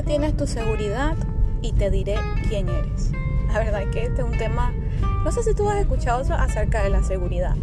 [0.00, 1.14] ¿Dónde tienes tu seguridad?
[1.60, 2.14] Y te diré
[2.48, 3.12] quién eres.
[3.48, 4.72] La verdad es que este es un tema,
[5.22, 7.54] no sé si tú has escuchado acerca de la seguridad,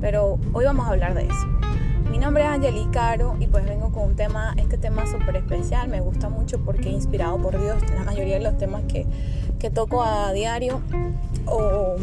[0.00, 1.46] pero hoy vamos a hablar de eso.
[2.10, 5.88] Mi nombre es Angelique Caro y pues vengo con un tema, este tema súper especial,
[5.88, 9.04] me gusta mucho porque inspirado por Dios, la mayoría de los temas que,
[9.58, 10.80] que toco a diario
[11.44, 11.96] o,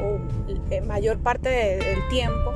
[0.00, 2.50] o mayor parte del tiempo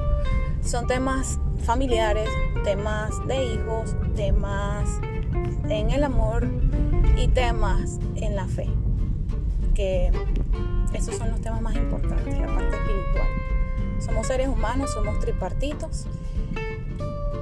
[0.63, 2.31] son temas familiares,
[2.65, 4.89] temas de hijos, temas
[5.69, 6.49] en el amor
[7.17, 8.69] y temas en la fe.
[9.75, 10.11] Que
[10.93, 13.29] esos son los temas más importantes, la parte espiritual.
[14.01, 16.07] Somos seres humanos, somos tripartitos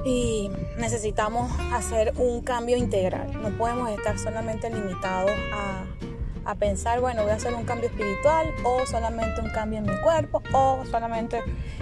[0.05, 3.41] y necesitamos hacer un cambio integral.
[3.41, 5.85] No podemos estar solamente limitados a,
[6.49, 10.01] a, pensar, bueno, voy a hacer un cambio espiritual o solamente un cambio en mi
[10.01, 11.41] cuerpo o solamente...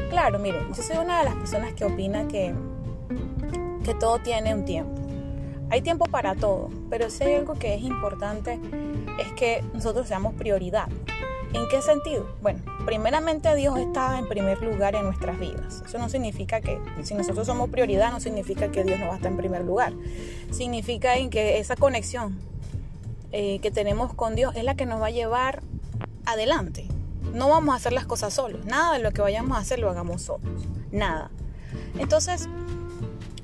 [0.10, 2.54] Claro, miren, yo soy una de las personas que opina que,
[3.84, 5.05] que todo tiene un tiempo.
[5.70, 8.60] Hay tiempo para todo, pero si hay algo que es importante
[9.20, 10.88] es que nosotros seamos prioridad.
[11.54, 12.28] ¿En qué sentido?
[12.42, 15.84] Bueno, primeramente Dios está en primer lugar en nuestras vidas.
[15.86, 19.16] Eso no significa que si nosotros somos prioridad, no significa que Dios no va a
[19.16, 19.94] estar en primer lugar.
[20.52, 22.38] Significa en que esa conexión
[23.32, 25.64] eh, que tenemos con Dios es la que nos va a llevar
[26.26, 26.88] adelante.
[27.34, 28.66] No vamos a hacer las cosas solos.
[28.66, 30.68] Nada de lo que vayamos a hacer lo hagamos solos.
[30.92, 31.32] Nada.
[31.98, 32.50] Entonces,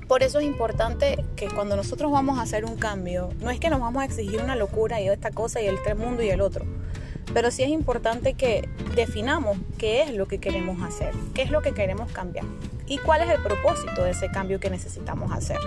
[0.08, 3.70] por eso es importante que cuando nosotros vamos a hacer un cambio, no es que
[3.70, 6.40] nos vamos a exigir una locura y esta cosa y el tres mundo y el
[6.40, 6.66] otro,
[7.32, 11.62] pero sí es importante que definamos qué es lo que queremos hacer, qué es lo
[11.62, 12.44] que queremos cambiar
[12.86, 15.58] y cuál es el propósito de ese cambio que necesitamos hacer.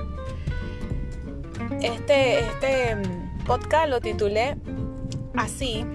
[1.81, 4.57] Este, este mm, podcast lo titulé
[5.35, 5.85] así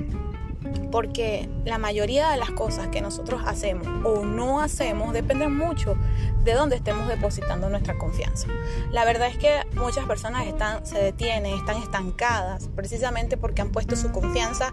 [0.90, 5.96] porque la mayoría de las cosas que nosotros hacemos o no hacemos dependen mucho
[6.44, 8.48] de dónde estemos depositando nuestra confianza.
[8.90, 13.96] La verdad es que muchas personas están, se detienen, están estancadas precisamente porque han puesto
[13.96, 14.72] su confianza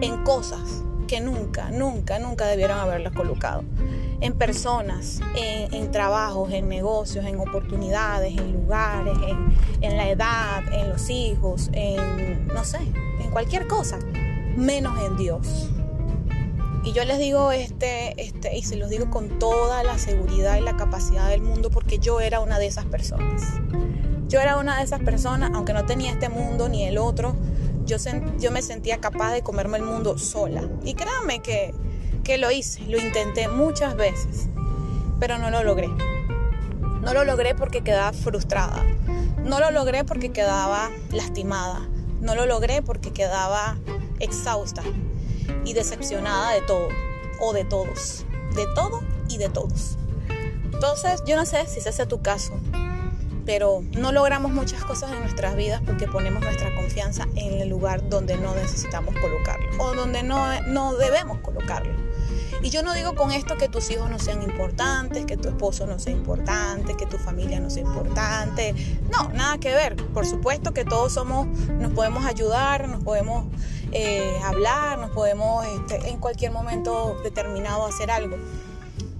[0.00, 3.64] en cosas que nunca, nunca, nunca debieron haberlas colocado.
[4.20, 10.88] En personas, en, trabajos, en negocios, en oportunidades, en lugares, en, en la edad, en
[10.88, 12.78] los hijos, en, no sé,
[13.20, 13.98] en cualquier cosa
[14.56, 15.70] menos en Dios.
[16.84, 20.60] Y yo les digo este, este, y se los digo con toda la seguridad y
[20.60, 23.42] la capacidad del mundo, porque yo era una de esas personas.
[24.28, 27.36] Yo era una de esas personas, aunque no tenía este mundo ni el otro,
[27.86, 27.96] yo,
[28.38, 30.68] yo me sentía capaz de comerme el mundo sola.
[30.84, 31.74] Y créanme que,
[32.22, 34.48] que lo hice, lo intenté muchas veces,
[35.20, 35.88] pero no lo logré.
[35.88, 38.82] No lo logré porque quedaba frustrada.
[39.42, 41.86] No lo logré porque quedaba lastimada.
[42.20, 43.76] No lo logré porque quedaba
[44.20, 44.82] exhausta
[45.64, 46.88] y decepcionada de todo
[47.40, 49.96] o de todos, de todo y de todos.
[50.64, 52.52] Entonces, yo no sé si ese es tu caso,
[53.46, 58.08] pero no logramos muchas cosas en nuestras vidas porque ponemos nuestra confianza en el lugar
[58.08, 61.94] donde no necesitamos colocarlo o donde no, no debemos colocarlo.
[62.62, 65.86] Y yo no digo con esto que tus hijos no sean importantes, que tu esposo
[65.86, 68.74] no sea importante, que tu familia no sea importante.
[69.12, 69.96] No, nada que ver.
[69.96, 73.44] Por supuesto que todos somos, nos podemos ayudar, nos podemos
[73.94, 78.36] eh, hablar, nos podemos este, en cualquier momento determinado hacer algo.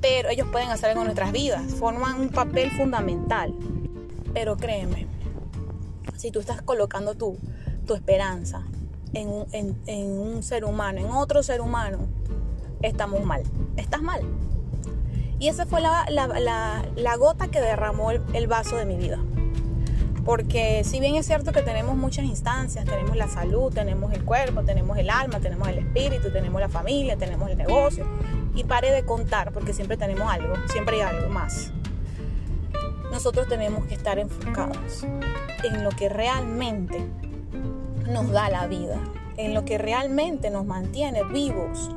[0.01, 3.55] Pero ellos pueden hacer algo en nuestras vidas, forman un papel fundamental.
[4.35, 5.07] Pero créeme,
[6.17, 7.39] si tú estás colocando tu,
[7.87, 8.67] tu esperanza
[9.15, 12.07] en un, en un ser humano, en otro ser humano,
[12.83, 13.43] estamos mal.
[13.77, 14.23] Estás mal.
[15.39, 19.19] Y esa fue la, la, gota que derramó el, vaso de mi vida.
[20.25, 24.63] Porque si bien es cierto que tenemos muchas instancias, tenemos la salud, tenemos el cuerpo,
[24.63, 28.07] tenemos el alma, tenemos el espíritu, tenemos la familia, tenemos el negocio,
[28.55, 31.73] y pare de contar porque siempre tenemos algo, siempre hay algo más.
[33.13, 35.05] Nosotros tenemos que estar enfocados
[35.63, 37.05] en lo que realmente
[38.09, 38.99] nos da la vida,
[39.37, 41.91] en lo que realmente nos mantiene vivos,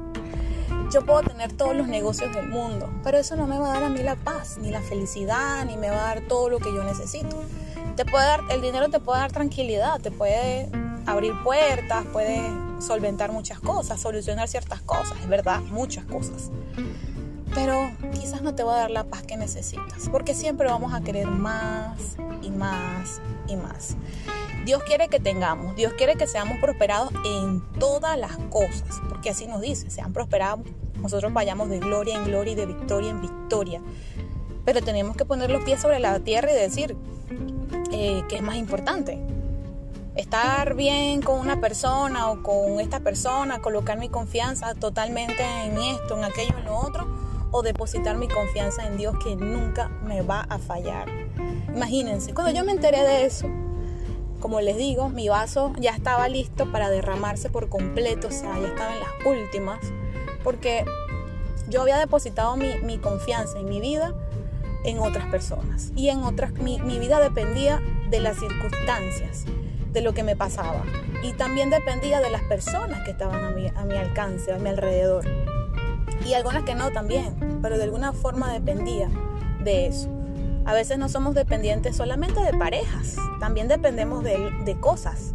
[0.92, 3.84] yo puedo tener todos los negocios del mundo, pero eso no me va a dar
[3.84, 6.74] a mí la paz, ni la felicidad, ni me va a dar todo lo que
[6.74, 7.44] yo necesito.
[7.98, 10.70] Te puede dar, el dinero te puede dar tranquilidad, te puede
[11.08, 12.40] abrir puertas, puede
[12.80, 16.52] solventar muchas cosas, solucionar ciertas cosas, es verdad, muchas cosas.
[17.56, 21.02] Pero quizás no te va a dar la paz que necesitas, porque siempre vamos a
[21.02, 23.96] querer más y más y más.
[24.64, 29.48] Dios quiere que tengamos, Dios quiere que seamos prosperados en todas las cosas, porque así
[29.48, 30.60] nos dice, sean prosperados,
[31.02, 33.82] nosotros vayamos de gloria en gloria y de victoria en victoria.
[34.66, 36.96] Pero tenemos que poner los pies sobre la tierra y decir
[38.00, 39.20] eh, qué es más importante.
[40.16, 46.18] Estar bien con una persona o con esta persona, colocar mi confianza totalmente en esto,
[46.18, 47.08] en aquello, en lo otro,
[47.52, 51.08] o depositar mi confianza en Dios que nunca me va a fallar.
[51.74, 53.48] Imagínense, cuando yo me enteré de eso,
[54.40, 58.68] como les digo, mi vaso ya estaba listo para derramarse por completo, o sea, ya
[58.68, 59.80] estaba en las últimas,
[60.44, 60.86] porque
[61.68, 64.14] yo había depositado mi, confianza en mi vida
[64.84, 65.92] en otras personas.
[65.96, 69.46] Y en otras, mi, vida dependía de las circunstancias,
[69.94, 70.84] de lo que me pasaba.
[71.24, 74.70] Y también dependía de las personas que estaban a mi, a mi alcance, a mi
[74.70, 75.26] alrededor.
[76.26, 79.10] Y algunas que no también, pero de alguna forma dependía
[79.64, 80.10] de eso.
[80.68, 85.34] A veces no somos dependientes solamente de parejas, también dependemos de, cosas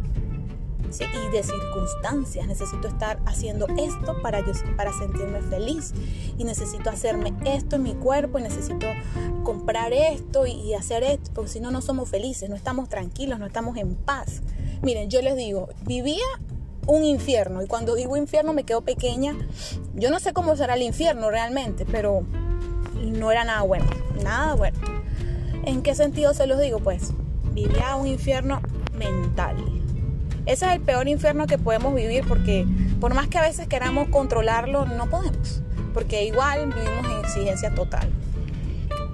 [0.91, 2.45] y de circunstancias.
[2.45, 5.91] Necesito estar haciendo esto para, yo, para sentirme feliz.
[6.37, 8.85] Y necesito hacerme esto en mi cuerpo y necesito
[9.43, 13.45] comprar esto y, hacer esto, porque si no, no somos felices, no estamos tranquilos, no
[13.45, 14.41] estamos en paz.
[14.81, 16.25] Miren, yo les digo, vivía
[16.87, 19.35] un infierno y cuando digo infierno me quedo pequeña.
[19.95, 22.23] Yo no sé cómo será el infierno realmente, pero
[23.01, 23.85] no era nada bueno,
[24.23, 24.77] nada bueno.
[25.65, 26.79] ¿En qué sentido se los digo?
[26.79, 27.13] Pues
[27.53, 28.61] vivía un infierno
[28.97, 29.55] mental.
[30.45, 32.65] Ese es el peor infierno que podemos vivir porque
[32.99, 35.61] por más que a veces queramos controlarlo, no podemos.
[35.93, 38.09] Porque igual vivimos en exigencia total.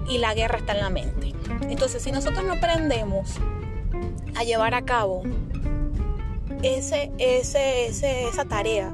[0.08, 1.34] Y la guerra está en la mente.
[1.68, 3.36] Entonces, si nosotros no aprendemos
[4.36, 5.22] a llevar a cabo
[6.62, 8.92] ese, ese, esa tarea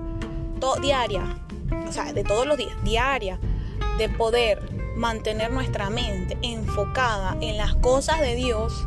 [0.80, 1.38] diaria,
[1.88, 3.38] o sea, de todos los días, diaria,
[3.98, 4.62] de poder
[4.96, 8.86] mantener nuestra mente enfocada en las cosas de Dios,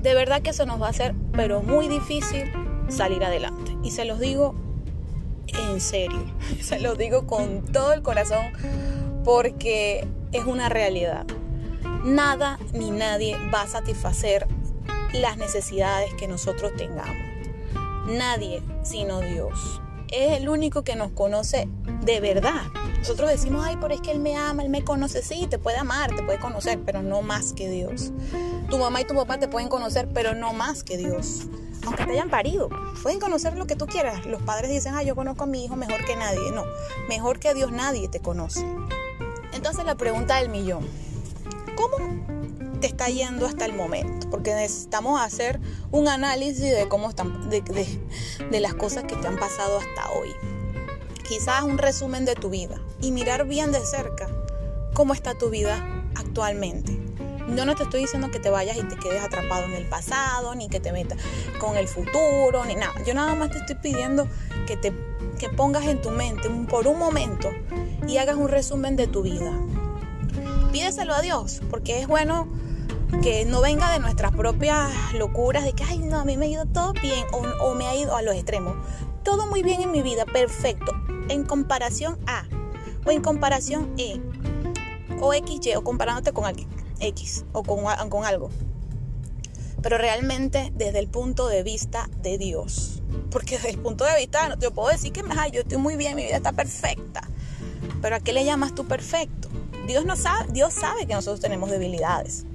[0.00, 2.50] de verdad que eso nos va a hacer, pero muy difícil
[2.88, 3.76] salir adelante.
[3.82, 4.54] Y se los digo
[5.46, 6.24] en serio,
[6.60, 8.46] se los digo con todo el corazón,
[9.24, 11.26] porque es una realidad.
[12.04, 14.46] Nada ni nadie va a satisfacer
[15.12, 17.16] las necesidades que nosotros tengamos.
[18.06, 19.80] Nadie sino Dios.
[20.08, 21.68] Es el único que nos conoce
[22.02, 22.62] de verdad.
[22.98, 25.22] Nosotros decimos, ay, pero es que Él me ama, Él me conoce.
[25.22, 28.12] Sí, te puede amar, te puede conocer, pero no más que Dios.
[28.68, 31.46] Tu mamá y tu papá te pueden conocer, pero no más que Dios.
[31.86, 32.68] Aunque te hayan parido,
[33.02, 34.26] pueden conocer lo que tú quieras.
[34.26, 36.50] Los padres dicen, ay, yo conozco a mi hijo mejor que nadie.
[36.52, 36.64] No,
[37.08, 38.66] mejor que Dios nadie te conoce.
[39.52, 40.86] Entonces la pregunta del millón,
[41.80, 44.28] ¿cómo te está yendo hasta el momento?
[44.30, 45.60] Porque necesitamos hacer
[45.90, 47.62] un análisis de cómo están, de,
[48.50, 50.30] de las cosas que te han pasado hasta hoy
[51.30, 54.26] quizás un resumen de tu vida y mirar bien de cerca
[54.94, 57.00] cómo está tu vida actualmente.
[57.56, 60.56] Yo no te estoy diciendo que te vayas y te quedes atrapado en el pasado,
[60.56, 61.18] ni que te metas
[61.60, 62.94] con el futuro, ni nada.
[63.06, 64.26] Yo nada más te estoy pidiendo
[64.66, 64.92] que te
[65.38, 67.48] que pongas en tu mente por un momento
[68.08, 69.52] y hagas un resumen de tu vida.
[70.72, 72.46] Pídeselo a Dios, porque es bueno
[73.22, 76.48] que no venga de nuestras propias locuras de que, ay, no, a mí me ha
[76.48, 78.76] ido todo bien o, me ha ido a los extremos.
[79.24, 80.92] Todo muy bien en mi vida, perfecto
[81.28, 82.44] en comparación a,
[83.04, 84.20] o en comparación E,
[85.20, 86.68] o XY, o comparándote con alguien,
[86.98, 88.50] X, o con, con algo.
[89.82, 93.02] Pero realmente desde el punto de vista de Dios.
[93.30, 95.22] Porque desde el punto de vista, yo puedo decir que
[95.52, 97.22] yo estoy muy bien, mi vida está perfecta.
[98.02, 99.48] Pero ¿a qué le llamas tú perfecto?
[99.90, 102.46] Dios, no sabe, Dios sabe que nosotros tenemos debilidades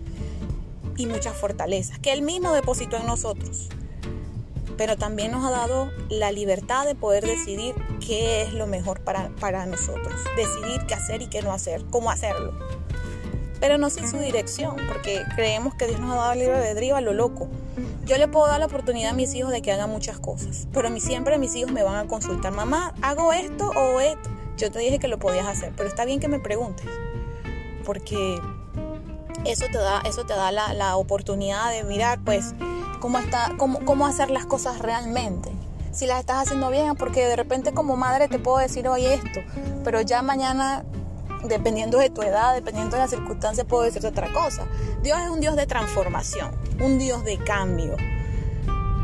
[0.98, 3.70] y muchas fortalezas que Él mismo depositó en nosotros
[4.78, 9.30] pero también nos ha dado la libertad de poder decidir qué es lo mejor para,
[9.40, 12.54] para nosotros, decidir qué hacer y qué no hacer, cómo hacerlo.
[13.60, 16.96] Pero no sin su dirección, porque creemos que Dios nos ha dado el libre albedrío
[16.96, 17.48] a lo loco.
[18.06, 20.88] Yo le puedo dar la oportunidad a mis hijos de que hagan muchas cosas, pero
[20.88, 24.30] a mí siempre mis hijos me van a consultar, mamá, ¿hago esto o esto?
[24.58, 26.86] Yo te dije que lo podías hacer, pero está bien que me preguntes,
[27.86, 28.42] porque
[29.46, 32.54] eso te da, eso te da la, oportunidad de mirar, pues,
[33.00, 35.52] cómo, está, cómo hacer las cosas realmente.
[35.92, 39.40] Si las estás haciendo bien, porque de repente como madre te puedo decir hoy esto,
[39.84, 40.84] pero ya mañana,
[41.48, 44.66] dependiendo de tu edad, dependiendo de las circunstancias, puedo decirte otra cosa.
[45.04, 46.52] Dios es un Dios de transformación,
[46.82, 47.96] un Dios de cambio.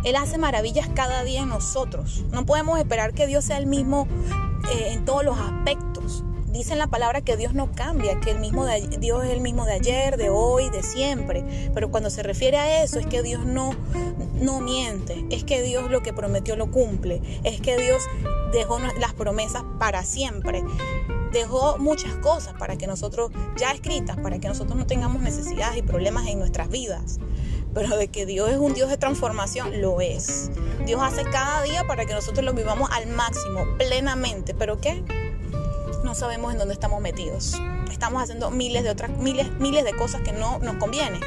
[0.04, 2.26] Él hace maravillas cada día en nosotros.
[2.32, 4.08] No podemos esperar que Dios sea el mismo
[4.74, 8.40] eh, en todos los aspectos dice en la palabra que Dios no cambia, que el
[8.40, 8.66] mismo
[9.00, 11.44] Dios es el mismo de ayer, de hoy, de siempre.
[11.74, 13.72] Pero cuando se refiere a eso es que Dios no,
[14.36, 18.04] no miente, es que Dios lo que prometió lo cumple, es que Dios
[18.52, 20.64] dejó las promesas para siempre.
[21.32, 25.82] Dejó muchas cosas para que nosotros, ya escritas, para que nosotros no tengamos necesidades y
[25.82, 27.20] problemas en nuestras vidas.
[27.74, 30.52] Pero de que Dios es un Dios de transformación, lo es.
[30.86, 34.54] Dios hace cada día para que nosotros lo vivamos al máximo, plenamente.
[34.54, 35.06] ¿Pero qué?
[36.12, 37.54] No sabemos en dónde estamos metidos.
[37.90, 41.22] Estamos haciendo miles de otras, miles, miles de cosas que no nos convienen.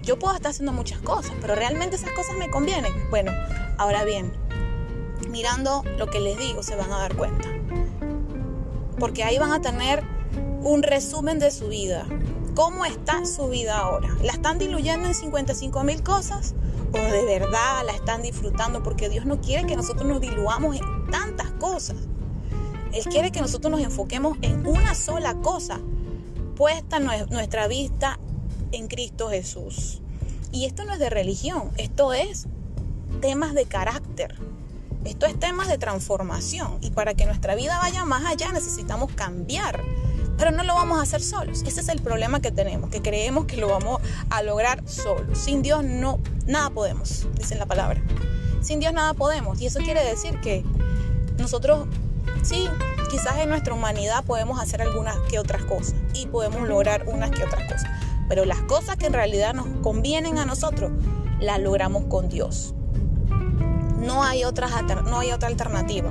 [0.00, 2.92] Yo puedo estar haciendo muchas cosas, pero realmente esas cosas me convienen.
[3.10, 3.32] Bueno,
[3.78, 4.32] ahora bien,
[5.28, 7.48] mirando lo que les digo, se van a dar cuenta.
[8.96, 10.04] Porque ahí van a tener
[10.60, 12.06] un resumen de su vida.
[12.54, 14.16] ¿Cómo está su vida ahora?
[14.22, 16.54] ¿La están diluyendo en 55 mil cosas?
[16.92, 18.84] ¿O de verdad la están disfrutando?
[18.84, 21.96] Porque Dios no quiere que nosotros nos diluamos en tantas cosas.
[22.92, 25.80] Él quiere que nosotros nos enfoquemos en una sola cosa,
[26.56, 28.18] puesta nuestra vista
[28.72, 30.00] en Cristo Jesús.
[30.50, 32.46] Y esto no es de religión, esto es
[33.20, 34.36] temas de carácter.
[35.04, 36.78] Esto es temas de transformación.
[36.80, 39.82] Y para que nuestra vida vaya más allá necesitamos cambiar
[40.42, 41.62] pero no lo vamos a hacer solos.
[41.62, 45.38] Ese es el problema que tenemos, que creemos que lo vamos a lograr solos.
[45.38, 48.02] Sin Dios no, nada podemos, dice la palabra.
[48.60, 49.60] Sin Dios nada podemos.
[49.60, 50.64] Y eso quiere decir que
[51.38, 51.86] nosotros,
[52.42, 52.68] sí,
[53.10, 57.44] quizás en nuestra humanidad podemos hacer algunas que otras cosas y podemos lograr unas que
[57.44, 57.90] otras cosas.
[58.28, 60.92] Pero las cosas que en realidad nos convienen a nosotros,
[61.40, 62.74] las logramos con Dios.
[63.98, 64.72] No hay, otras,
[65.04, 66.10] no hay otra alternativa.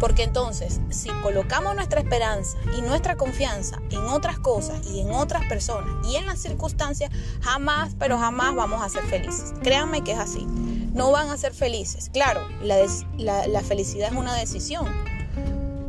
[0.00, 5.44] Porque entonces, si colocamos nuestra esperanza y nuestra confianza en otras cosas y en otras
[5.46, 7.10] personas y en las circunstancias,
[7.40, 9.54] jamás, pero jamás vamos a ser felices.
[9.62, 10.46] Créanme que es así.
[10.94, 12.10] No van a ser felices.
[12.12, 14.86] Claro, la, felicidad es una decisión,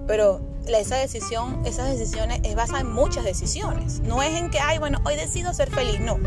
[0.10, 4.00] pero esa decisión, esas decisiones es basada en muchas decisiones.
[4.00, 6.00] No es en que, ay, bueno, hoy decido ser feliz.
[6.00, 6.18] No,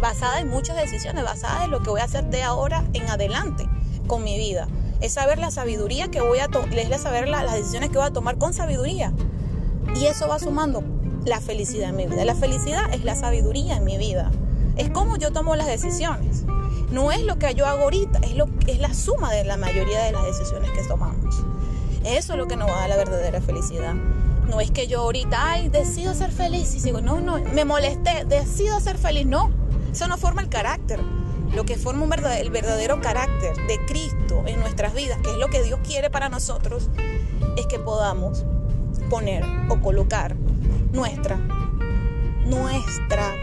[0.00, 3.68] basada en muchas decisiones, basada en lo que voy a hacer de ahora en adelante
[4.06, 4.68] con mi vida
[5.00, 8.12] es saber la sabiduría que voy a tomar, es saber las decisiones que voy a
[8.12, 9.12] tomar con sabiduría.
[9.96, 10.84] Y eso va sumando
[11.24, 12.24] la felicidad en mi vida.
[12.24, 14.30] La felicidad es la sabiduría en mi vida.
[14.76, 16.44] Es como yo tomo las decisiones.
[16.92, 20.04] No es lo que yo hago ahorita, es, lo, es la suma de la mayoría
[20.04, 21.42] de las decisiones que tomamos.
[22.04, 23.94] Eso es lo que nos va a dar la verdadera felicidad.
[23.94, 28.24] No es que yo ahorita, ay, decido ser feliz y sigo, no, no, me molesté,
[28.26, 29.26] decido ser feliz.
[29.26, 29.50] No,
[29.90, 31.00] eso no forma el carácter
[31.54, 35.62] lo que forma el verdadero carácter de Cristo en nuestras vidas, que es lo que
[35.62, 36.88] Dios quiere para nosotros,
[37.56, 38.44] es que podamos
[39.10, 40.34] poner o colocar
[40.92, 41.36] nuestra,
[42.46, 43.34] nuestra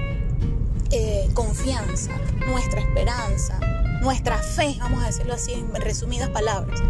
[0.92, 2.12] eh, confianza,
[2.48, 3.60] nuestra esperanza,
[4.01, 6.82] nuestra fe, vamos a decirlo así en resumidas palabras,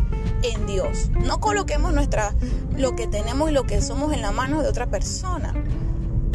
[0.43, 1.10] en Dios.
[1.25, 2.34] No coloquemos nuestra,
[2.75, 5.53] lo que tenemos y lo que somos en la mano de otra persona.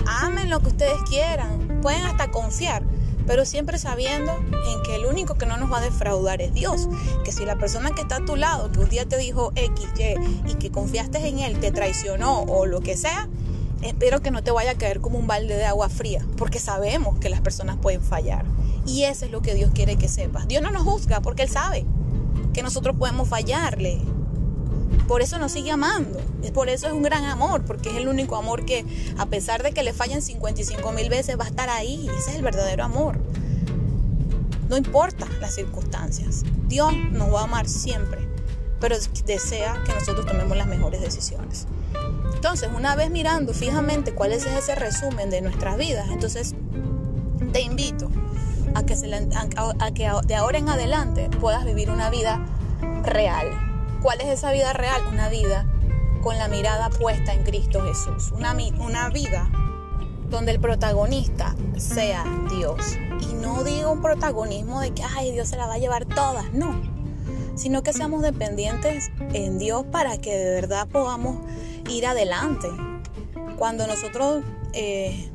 [0.07, 2.83] Amen lo que ustedes quieran, pueden hasta confiar,
[3.27, 6.89] pero siempre sabiendo en que el único que no nos va a defraudar es Dios.
[7.25, 9.87] Que si la persona que está a tu lado, que un día te dijo X,
[9.99, 13.29] Y y que confiaste en él, te traicionó o lo que sea,
[13.81, 17.19] espero que no te vaya a caer como un balde de agua fría, porque sabemos
[17.19, 18.45] que las personas pueden fallar.
[18.87, 20.47] Y eso es lo que Dios quiere que sepas.
[20.47, 21.87] Dios no nos juzga porque Él sabe
[22.55, 24.01] que nosotros podemos fallarle.
[25.07, 26.19] Por eso nos sigue amando.
[26.55, 28.87] Por eso es un gran amor, porque es el único amor que,
[29.19, 32.09] a pesar de que le fallen 55 mil veces, va a estar ahí.
[32.19, 33.19] Ese es el verdadero amor.
[34.71, 36.45] No importa las circunstancias.
[36.69, 38.27] Dios nos va a amar siempre,
[38.81, 38.97] pero
[39.27, 41.67] desea que nosotros tomemos las mejores decisiones.
[42.35, 46.55] Entonces, una vez mirando fijamente cuál es ese resumen de nuestras vidas, entonces
[47.53, 48.11] te invito
[48.75, 48.95] a que,
[49.95, 52.45] que de ahora en adelante puedas vivir una vida
[53.03, 53.49] real,
[54.05, 55.01] ¿Cuál es esa vida real?
[55.11, 55.65] Una vida
[56.23, 58.33] con la mirada puesta en Cristo Jesús.
[58.33, 59.49] Una, una vida
[60.29, 62.99] donde el protagonista sea Dios.
[63.23, 66.53] Y no digo un protagonismo de que, ay, Dios se la va a llevar todas,
[66.53, 66.83] no.
[67.55, 71.39] Sino que seamos dependientes en Dios para que de verdad podamos
[71.89, 72.69] ir adelante.
[73.57, 75.31] Cuando nosotros eh,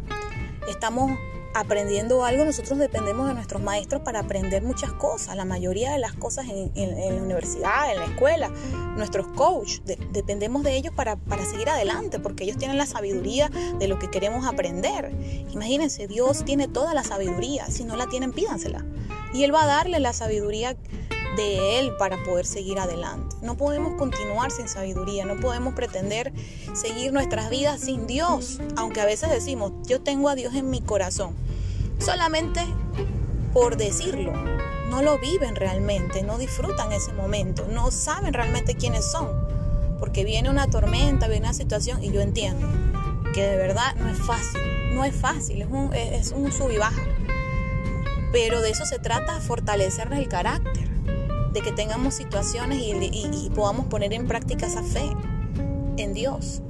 [0.68, 1.10] estamos
[1.54, 6.14] aprendiendo algo, nosotros dependemos de nuestros maestros para aprender muchas cosas, la mayoría de las
[6.14, 6.72] cosas en,
[7.16, 8.50] la universidad, en la escuela,
[8.96, 13.88] nuestros coaches, dependemos de ellos para, para, seguir adelante, porque ellos tienen la sabiduría de
[13.88, 15.12] lo que queremos aprender.
[15.52, 18.86] Imagínense, Dios tiene toda la sabiduría, si no la tienen, pídansela.
[19.34, 20.76] Y Él va a darle la sabiduría
[21.40, 23.38] de Él para poder seguir adelante.
[23.42, 26.34] No podemos continuar sin sabiduría, no podemos pretender
[26.74, 30.82] seguir nuestras vidas sin Dios, aunque a veces decimos, yo tengo a Dios en mi
[30.82, 31.36] corazón,
[31.98, 32.62] solamente
[33.54, 34.34] por decirlo.
[34.90, 39.30] No lo viven realmente, no disfrutan ese momento, no saben realmente quiénes son,
[39.98, 42.68] porque viene una tormenta, viene una situación y yo entiendo
[43.34, 44.60] que de verdad no es fácil,
[44.94, 47.02] no es fácil, es un, es un sub y baja.
[48.34, 50.99] Pero de eso se trata, fortalecer el carácter
[51.54, 55.10] de que tengamos situaciones y, podamos poner en práctica esa fe
[55.98, 56.62] en Dios.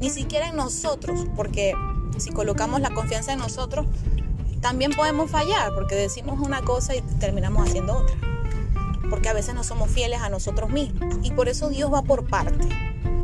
[0.00, 1.74] Ni siquiera en nosotros, porque
[2.18, 3.86] si colocamos la confianza en nosotros,
[4.60, 8.16] también podemos fallar, porque decimos una cosa y terminamos haciendo otra.
[9.10, 11.18] Porque a veces no somos fieles a nosotros mismos.
[11.22, 12.68] Y por eso Dios va por parte.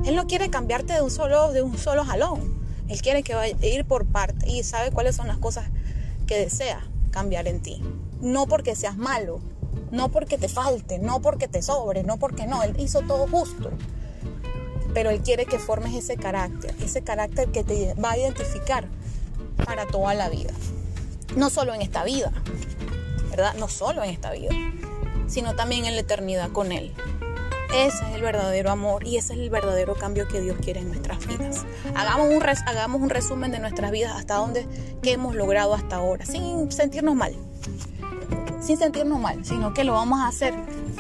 [0.05, 2.59] Él no quiere cambiarte de un solo, de un solo jalón.
[2.89, 5.67] Él quiere que vaya ir por parte y sabe cuáles son las cosas
[6.27, 7.83] que desea cambiar en ti.
[8.21, 9.41] No porque seas malo,
[9.91, 12.63] no porque te falte, no porque te sobre, no porque no.
[12.63, 13.71] Él hizo todo justo.
[14.95, 18.89] Pero Él quiere que formes ese carácter, ese carácter que te va a identificar
[19.65, 20.53] para toda la vida.
[21.37, 22.33] No solo en esta vida,
[23.31, 23.55] ¿verdad?
[23.55, 24.51] No solo en esta vida,
[25.27, 26.95] sino también en la eternidad con Él.
[27.75, 30.89] Ese es el verdadero amor y ese es el verdadero cambio que Dios quiere en
[30.89, 31.67] nuestras vidas.
[31.95, 34.67] Hagamos un, hagamos un resumen de nuestras vidas hasta donde
[35.03, 37.35] que hemos logrado hasta ahora, sin sentirnos mal.
[38.69, 40.53] Sin sentirnos mal, sino que lo vamos a hacer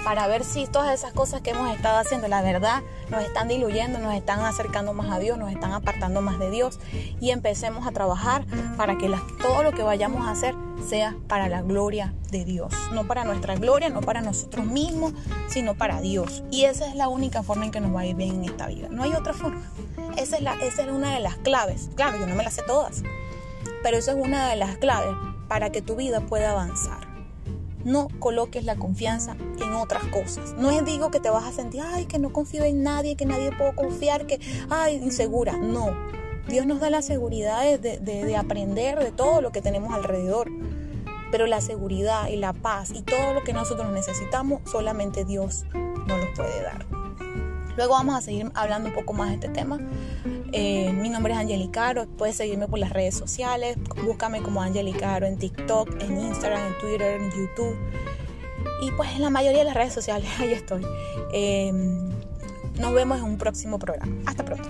[0.03, 3.99] para ver si todas esas cosas que hemos estado haciendo, la verdad, nos están diluyendo,
[3.99, 6.81] nos están acercando más a Dios, nos están apartando más de Dios
[7.21, 8.47] y empecemos a trabajar
[8.79, 10.55] para que todo lo que vayamos a hacer
[10.89, 15.13] sea para la gloria de Dios, no para nuestra gloria, no para nosotros mismos,
[15.49, 16.43] sino para Dios.
[16.51, 18.67] Y esa es la única forma en que nos va a ir bien en esta
[18.67, 18.89] vida.
[18.91, 19.61] No hay otra forma.
[20.17, 21.91] Esa es, la, esa es una de las claves.
[21.97, 23.03] Claro, yo no me las sé todas,
[23.83, 25.15] pero esa es una de las claves
[25.49, 27.08] para que tu vida pueda avanzar
[27.85, 30.55] no coloques la confianza en otras cosas.
[30.59, 33.27] No es digo que te vas a sentir, ay, que no confío en nadie, que
[33.27, 35.57] nadie puedo confiar, que, ay, insegura.
[35.57, 35.95] No.
[36.49, 40.51] Dios nos da la seguridad de, de aprender de todo lo que tenemos alrededor.
[41.31, 45.67] Pero la seguridad y la paz y todo lo que nosotros necesitamos, solamente Dios
[46.07, 46.87] nos lo puede dar.
[47.77, 49.79] Luego vamos a seguir hablando un poco más de este tema.
[50.53, 55.39] Eh, mi nombre es Angelicaro, puedes seguirme por las redes sociales, búscame como Angelicaro en
[55.39, 57.77] TikTok, en Instagram, en Twitter, en YouTube.
[58.83, 60.85] Y pues en la mayoría de las redes sociales, ahí estoy.
[61.33, 61.73] Eh,
[62.79, 64.15] nos vemos en un próximo programa.
[64.27, 64.69] Hasta pronto.